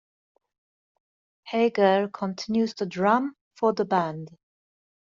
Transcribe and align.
Hagar 1.43 2.07
continues 2.07 2.73
to 2.73 2.87
drum 2.87 3.35
for 3.55 3.71
the 3.71 3.85
band. 3.85 4.35